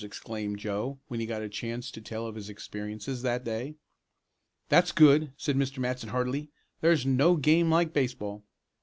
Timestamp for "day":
3.43-3.75